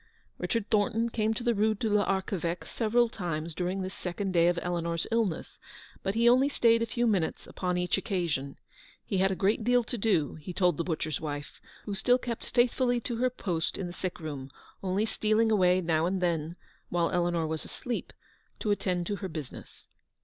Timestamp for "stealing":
15.05-15.51